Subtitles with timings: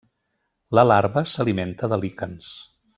[0.79, 2.53] La larva s'alimenta de líquens.